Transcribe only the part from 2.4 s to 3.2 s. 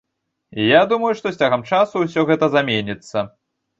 заменіцца.